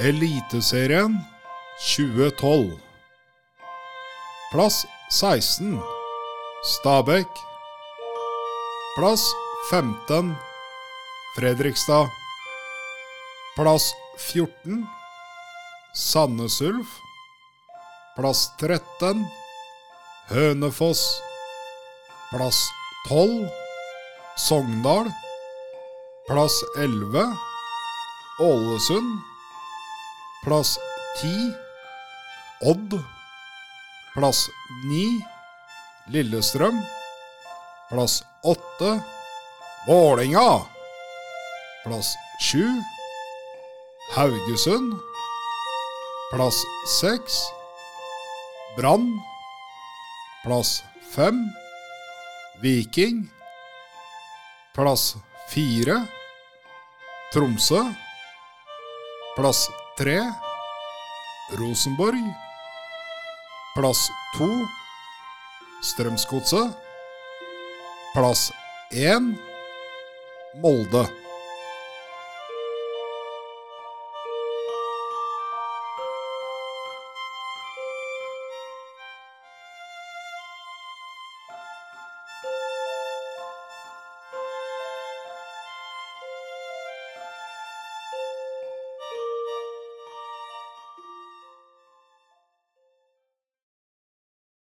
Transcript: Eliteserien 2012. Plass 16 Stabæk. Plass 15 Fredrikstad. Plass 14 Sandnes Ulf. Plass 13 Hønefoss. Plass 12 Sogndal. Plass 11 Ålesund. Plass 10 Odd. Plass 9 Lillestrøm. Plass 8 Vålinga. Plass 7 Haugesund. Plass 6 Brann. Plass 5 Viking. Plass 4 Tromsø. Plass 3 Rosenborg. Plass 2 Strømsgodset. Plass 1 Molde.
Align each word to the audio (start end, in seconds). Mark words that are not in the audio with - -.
Eliteserien 0.00 1.18
2012. 1.78 2.80
Plass 4.52 4.86
16 5.10 5.78
Stabæk. 6.62 7.28
Plass 8.96 9.34
15 9.70 10.34
Fredrikstad. 11.36 12.08
Plass 13.56 13.94
14 14.18 14.86
Sandnes 15.94 16.60
Ulf. 16.60 17.09
Plass 18.20 18.52
13 18.58 19.30
Hønefoss. 20.28 21.22
Plass 22.30 22.58
12 23.08 23.48
Sogndal. 24.36 25.06
Plass 26.28 26.52
11 26.76 27.22
Ålesund. 28.40 29.20
Plass 30.44 30.78
10 31.22 31.54
Odd. 32.60 32.98
Plass 34.12 34.50
9 34.84 35.24
Lillestrøm. 36.12 36.82
Plass 37.88 38.22
8 38.42 39.00
Vålinga. 39.86 40.66
Plass 41.86 42.12
7 42.50 42.68
Haugesund. 44.12 44.92
Plass 46.34 46.60
6 47.00 47.59
Brann. 48.80 49.20
Plass 50.42 50.82
5 51.12 51.34
Viking. 52.62 53.28
Plass 54.72 55.16
4 55.50 56.06
Tromsø. 57.32 57.82
Plass 59.36 59.68
3 59.98 60.16
Rosenborg. 61.60 62.24
Plass 63.76 64.08
2 64.38 64.48
Strømsgodset. 65.82 66.72
Plass 68.14 68.48
1 68.96 69.36
Molde. 70.54 71.19